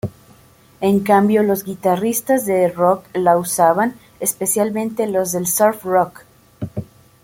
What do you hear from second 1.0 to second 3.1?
cambio, los guitarristas de rock